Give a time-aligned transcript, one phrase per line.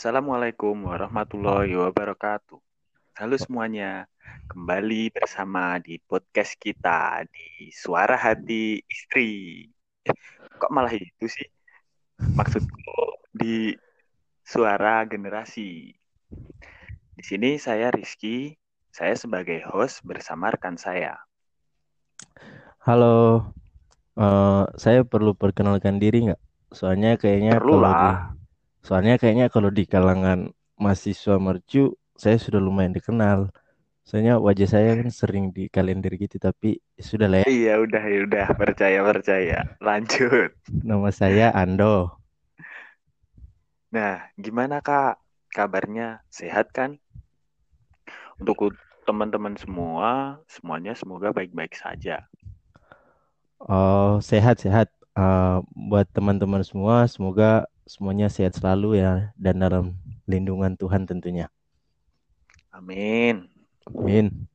[0.00, 2.56] Assalamualaikum warahmatullahi wabarakatuh.
[3.20, 4.08] Halo semuanya,
[4.48, 9.60] kembali bersama di podcast kita di Suara Hati Istri.
[10.08, 10.16] Eh,
[10.56, 11.44] kok malah itu sih?
[12.16, 13.76] Maksudku di
[14.40, 15.92] Suara Generasi.
[17.12, 18.56] Di sini saya Rizky,
[18.88, 21.20] saya sebagai host bersama rekan saya.
[22.88, 23.52] Halo,
[24.16, 26.40] uh, saya perlu perkenalkan diri nggak?
[26.72, 28.39] Soalnya kayaknya Perlu kalau di, lah.
[28.80, 33.52] Soalnya kayaknya kalau di kalangan mahasiswa mercu, saya sudah lumayan dikenal.
[34.04, 37.46] Soalnya wajah saya kan sering di kalender gitu, tapi sudah lah ya.
[37.46, 39.58] Iya, udah ya udah, percaya percaya.
[39.78, 40.50] Lanjut.
[40.66, 42.18] Nama saya Ando.
[43.94, 45.20] Nah, gimana Kak?
[45.50, 46.98] Kabarnya sehat kan?
[48.40, 52.24] Untuk teman-teman semua, semuanya semoga baik-baik saja.
[53.60, 54.88] Oh, sehat-sehat.
[55.10, 59.98] Uh, buat teman-teman semua, semoga semuanya sehat selalu ya dan dalam
[60.30, 61.50] lindungan Tuhan tentunya.
[62.70, 63.50] Amin.
[63.90, 64.46] Amin.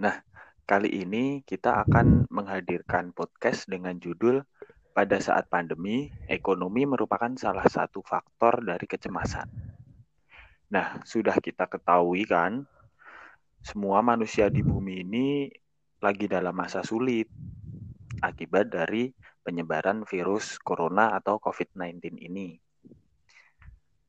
[0.00, 0.24] Nah,
[0.64, 4.40] kali ini kita akan menghadirkan podcast dengan judul
[4.96, 9.44] pada saat pandemi, ekonomi merupakan salah satu faktor dari kecemasan.
[10.72, 12.64] Nah, sudah kita ketahui kan,
[13.60, 15.52] semua manusia di bumi ini
[16.00, 17.28] lagi dalam masa sulit
[18.24, 19.12] akibat dari
[19.44, 22.56] penyebaran virus corona atau COVID-19 ini.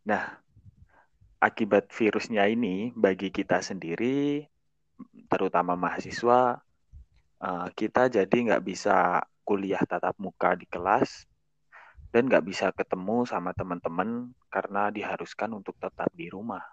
[0.07, 0.39] Nah,
[1.43, 4.47] akibat virusnya ini bagi kita sendiri,
[5.27, 6.63] terutama mahasiswa,
[7.43, 11.27] eh, kita jadi nggak bisa kuliah tatap muka di kelas
[12.15, 16.63] dan nggak bisa ketemu sama teman-teman karena diharuskan untuk tetap di rumah.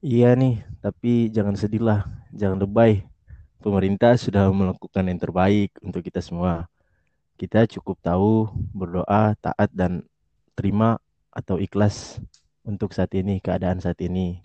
[0.00, 3.10] Iya nih, tapi jangan sedih lah, jangan lebay
[3.60, 6.69] pemerintah sudah melakukan yang terbaik untuk kita semua.
[7.40, 10.04] Kita cukup tahu berdoa, taat dan
[10.52, 11.00] terima
[11.32, 12.20] atau ikhlas
[12.68, 14.44] untuk saat ini, keadaan saat ini.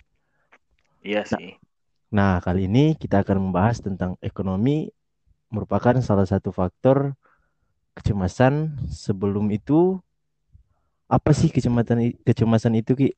[1.04, 1.60] Iya sih.
[2.08, 4.88] Nah, kali ini kita akan membahas tentang ekonomi
[5.52, 7.20] merupakan salah satu faktor
[8.00, 8.80] kecemasan.
[8.88, 10.00] Sebelum itu,
[11.11, 13.10] apa sih kecemasan kecemasan itu, Ki?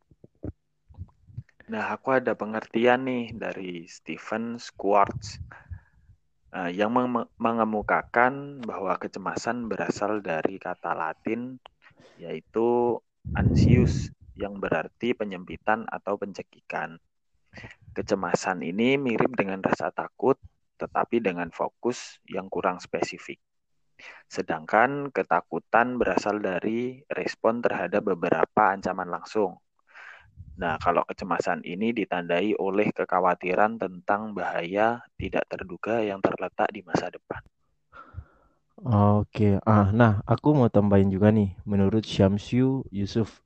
[1.69, 5.37] Nah, aku ada pengertian nih dari Stephen Schwartz
[6.53, 6.93] uh, yang
[7.37, 11.59] mengemukakan bahwa kecemasan berasal dari kata Latin
[12.17, 12.97] yaitu
[13.35, 17.01] anxious yang berarti penyempitan atau pencekikan.
[17.97, 20.37] Kecemasan ini mirip dengan rasa takut
[20.77, 23.41] tetapi dengan fokus yang kurang spesifik.
[24.29, 29.57] Sedangkan ketakutan berasal dari respon terhadap beberapa ancaman langsung,
[30.57, 37.13] Nah, kalau kecemasan ini ditandai oleh kekhawatiran tentang bahaya tidak terduga yang terletak di masa
[37.13, 37.41] depan.
[39.21, 43.41] Oke, ah, nah aku mau tambahin juga nih, menurut Syamsyu Yusuf,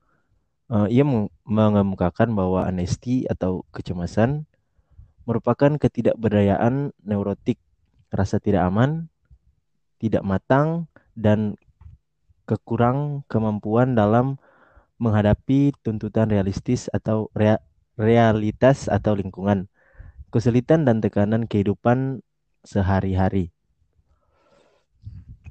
[0.72, 1.08] uh, ia
[1.48, 4.48] mengemukakan bahwa anesti atau kecemasan
[5.24, 7.60] merupakan ketidakberdayaan neurotik,
[8.12, 9.08] rasa tidak aman,
[10.04, 11.56] tidak matang, dan
[12.44, 14.36] kekurang kemampuan dalam
[15.02, 17.58] menghadapi tuntutan realistis atau rea
[17.98, 19.66] realitas atau lingkungan,
[20.30, 22.22] kesulitan dan tekanan kehidupan
[22.64, 23.50] sehari-hari.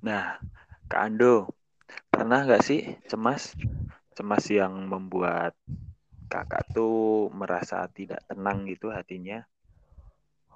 [0.06, 0.41] Nah,
[0.89, 1.50] Kak Ando,
[2.09, 3.53] pernah nggak sih cemas?
[4.16, 5.53] Cemas yang membuat
[6.31, 9.43] kakak tuh merasa tidak tenang gitu hatinya?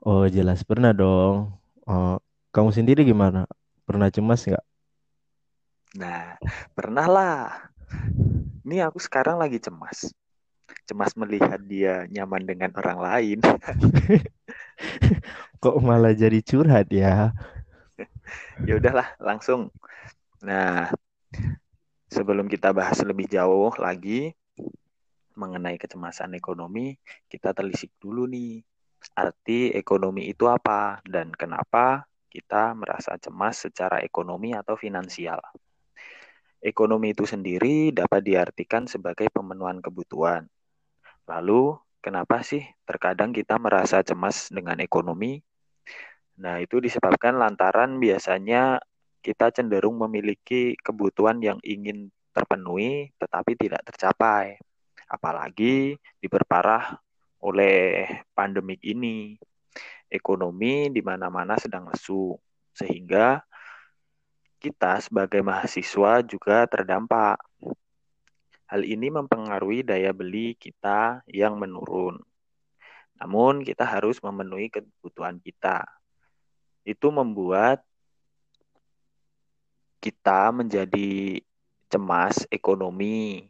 [0.04, 1.56] Oh jelas pernah dong.
[1.88, 2.16] Oh,
[2.54, 3.44] kamu sendiri gimana?
[3.88, 4.64] Pernah cemas nggak?
[5.94, 6.34] Nah,
[6.74, 7.34] pernah lah
[8.64, 10.08] ini aku sekarang lagi cemas.
[10.88, 13.38] Cemas melihat dia nyaman dengan orang lain.
[15.62, 17.36] Kok malah jadi curhat ya?
[18.68, 19.68] ya udahlah, langsung.
[20.40, 20.88] Nah,
[22.08, 24.32] sebelum kita bahas lebih jauh lagi
[25.36, 26.96] mengenai kecemasan ekonomi,
[27.28, 28.64] kita telisik dulu nih.
[29.04, 35.44] Arti ekonomi itu apa dan kenapa kita merasa cemas secara ekonomi atau finansial.
[36.64, 40.48] Ekonomi itu sendiri dapat diartikan sebagai pemenuhan kebutuhan.
[41.28, 45.44] Lalu, kenapa sih terkadang kita merasa cemas dengan ekonomi?
[46.40, 48.80] Nah, itu disebabkan lantaran biasanya
[49.20, 54.56] kita cenderung memiliki kebutuhan yang ingin terpenuhi tetapi tidak tercapai.
[55.04, 56.96] Apalagi diperparah
[57.44, 59.36] oleh pandemik ini.
[60.08, 62.38] Ekonomi di mana-mana sedang lesu,
[62.70, 63.42] sehingga
[64.64, 67.36] kita sebagai mahasiswa juga terdampak.
[68.64, 72.16] Hal ini mempengaruhi daya beli kita yang menurun.
[73.20, 75.84] Namun kita harus memenuhi kebutuhan kita.
[76.80, 77.84] Itu membuat
[80.00, 81.44] kita menjadi
[81.92, 83.44] cemas ekonomi.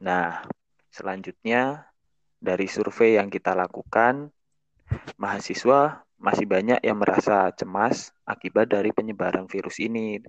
[0.00, 0.40] Nah,
[0.88, 1.92] selanjutnya
[2.40, 4.32] dari survei yang kita lakukan,
[5.20, 10.22] mahasiswa masih banyak yang merasa cemas akibat dari penyebaran virus ini,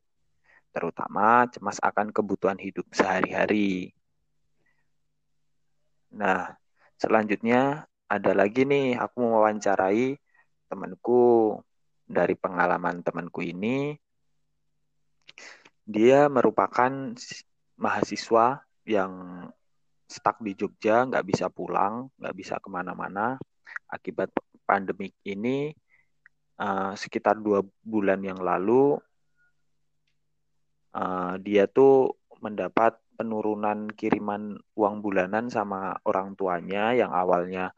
[0.73, 3.93] terutama cemas akan kebutuhan hidup sehari-hari.
[6.09, 6.57] Nah,
[6.97, 10.17] selanjutnya ada lagi nih, aku mewawancarai
[10.65, 11.61] temanku
[12.09, 13.93] dari pengalaman temanku ini.
[15.85, 17.13] Dia merupakan
[17.77, 19.45] mahasiswa yang
[20.09, 23.37] stuck di Jogja, nggak bisa pulang, nggak bisa ke mana-mana
[23.93, 24.33] akibat
[24.65, 25.73] pandemik ini
[26.59, 28.97] uh, sekitar dua bulan yang lalu
[30.93, 37.71] uh, dia tuh mendapat penurunan kiriman uang bulanan sama orang tuanya yang awalnya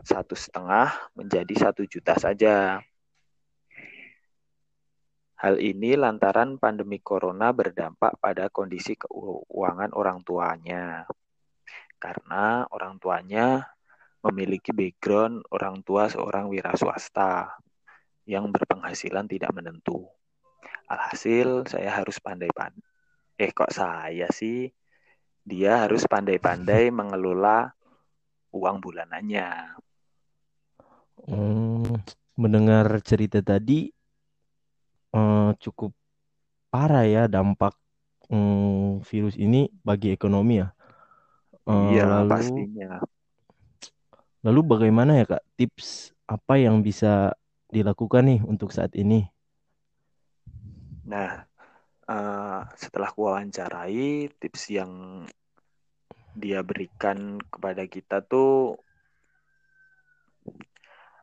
[0.00, 2.80] satu setengah menjadi satu juta saja.
[5.42, 11.04] Hal ini lantaran pandemi corona berdampak pada kondisi keuangan orang tuanya.
[11.98, 13.66] Karena orang tuanya
[14.22, 17.50] memiliki background orang tua seorang wira swasta
[18.26, 20.06] yang berpenghasilan tidak menentu.
[20.86, 22.84] Alhasil saya harus pandai-pandai.
[23.40, 24.70] Eh kok saya sih?
[25.42, 27.72] Dia harus pandai-pandai mengelola
[28.52, 29.78] uang bulanannya.
[31.22, 32.02] Hmm,
[32.34, 33.88] mendengar cerita tadi
[35.14, 35.94] eh, cukup
[36.72, 37.76] parah ya dampak
[38.28, 40.68] hmm, virus ini bagi ekonomi ya.
[41.68, 42.90] Eh, iya lalu, pastinya.
[44.42, 47.36] Lalu bagaimana ya kak tips apa yang bisa
[47.72, 49.24] dilakukan nih untuk saat ini?
[51.08, 51.42] Nah,
[52.06, 55.24] uh, setelah wawancarai, tips yang
[56.36, 58.76] dia berikan kepada kita tuh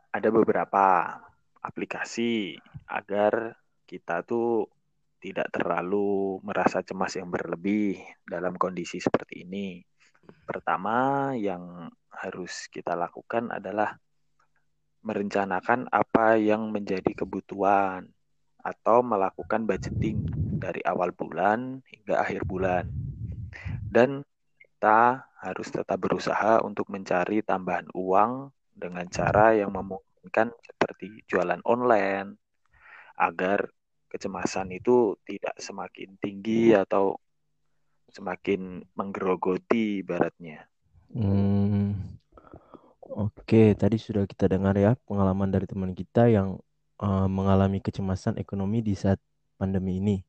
[0.09, 1.17] ada beberapa
[1.61, 2.57] aplikasi
[2.89, 4.69] agar kita tuh
[5.19, 9.83] tidak terlalu merasa cemas yang berlebih dalam kondisi seperti ini.
[10.47, 13.99] Pertama, yang harus kita lakukan adalah
[15.01, 18.07] merencanakan apa yang menjadi kebutuhan
[18.59, 20.27] atau melakukan budgeting
[20.59, 22.91] dari awal bulan hingga akhir bulan.
[23.87, 24.21] Dan
[24.59, 32.35] kita harus tetap berusaha untuk mencari tambahan uang dengan cara yang memungkinkan seperti jualan online
[33.15, 33.71] agar
[34.11, 37.15] kecemasan itu tidak semakin tinggi atau
[38.09, 40.65] semakin menggerogoti baratnya.
[41.13, 42.18] Hmm,
[43.09, 46.61] Oke, tadi sudah kita dengar ya pengalaman dari teman kita yang
[47.01, 49.17] uh, mengalami kecemasan ekonomi di saat
[49.57, 50.21] pandemi ini.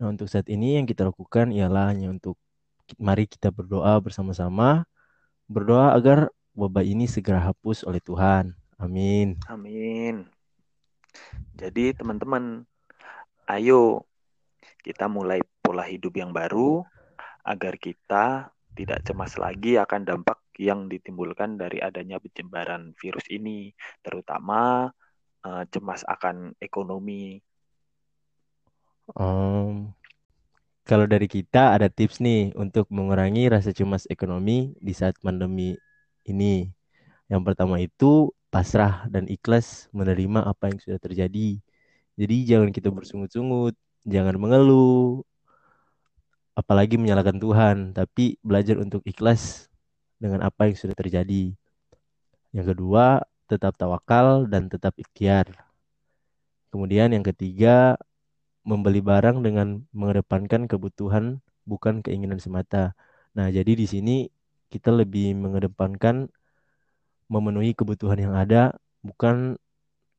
[0.00, 2.40] Nah, untuk saat ini yang kita lakukan ialah hanya untuk
[2.96, 4.88] mari kita berdoa bersama-sama,
[5.44, 8.56] berdoa agar wabah ini segera hapus oleh Tuhan.
[8.80, 9.36] Amin.
[9.52, 10.24] Amin.
[11.56, 12.64] Jadi teman-teman,
[13.48, 14.04] ayo
[14.84, 16.84] kita mulai pola hidup yang baru
[17.44, 24.90] agar kita tidak cemas lagi akan dampak yang ditimbulkan dari adanya penyebaran virus ini, terutama
[25.44, 27.40] uh, cemas akan ekonomi.
[29.14, 29.94] Um,
[30.86, 35.74] kalau dari kita ada tips nih untuk mengurangi rasa cemas ekonomi di saat pandemi
[36.26, 36.66] ini.
[37.26, 41.58] Yang pertama itu pasrah dan ikhlas menerima apa yang sudah terjadi.
[42.16, 43.74] Jadi jangan kita bersungut-sungut,
[44.06, 45.26] jangan mengeluh,
[46.56, 49.68] apalagi menyalahkan Tuhan, tapi belajar untuk ikhlas
[50.16, 51.52] dengan apa yang sudah terjadi.
[52.52, 55.50] Yang kedua, tetap tawakal dan tetap ikhtiar.
[56.72, 57.96] Kemudian yang ketiga,
[58.66, 62.98] membeli barang dengan mengedepankan kebutuhan bukan keinginan semata.
[63.38, 64.16] Nah, jadi di sini
[64.72, 66.26] kita lebih mengedepankan
[67.30, 69.54] memenuhi kebutuhan yang ada bukan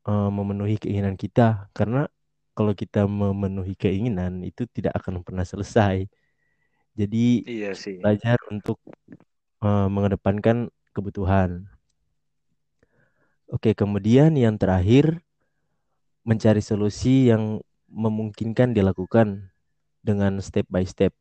[0.08, 2.08] uh, memenuhi keinginan kita karena
[2.56, 6.08] kalau kita memenuhi keinginan itu tidak akan pernah selesai.
[6.98, 8.02] Jadi iya sih.
[8.02, 8.82] belajar untuk
[9.68, 11.68] uh, mengedepankan kebutuhan.
[13.52, 15.24] Oke, kemudian yang terakhir
[16.28, 19.52] mencari solusi yang memungkinkan dilakukan
[20.04, 21.16] dengan step by step.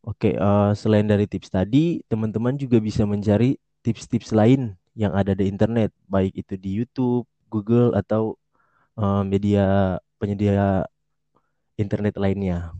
[0.00, 5.50] Oke, uh, selain dari tips tadi, teman-teman juga bisa mencari tips-tips lain yang ada di
[5.50, 8.40] internet, baik itu di YouTube, Google, atau
[8.96, 10.88] uh, media penyedia
[11.76, 12.72] internet lainnya.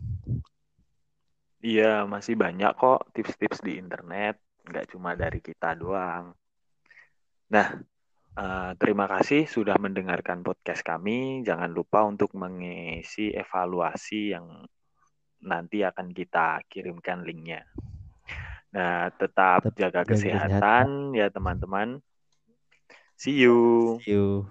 [1.61, 6.35] Iya, masih banyak kok tips-tips di internet nggak cuma dari kita doang.
[7.47, 7.67] Nah,
[8.35, 11.41] uh, terima kasih sudah mendengarkan podcast kami.
[11.47, 14.67] Jangan lupa untuk mengisi evaluasi yang
[15.43, 17.63] nanti akan kita kirimkan linknya.
[18.75, 22.03] Nah, tetap, tetap jaga kesehatan, kesehatan ya teman-teman.
[23.15, 23.97] See you.
[24.03, 24.45] See you.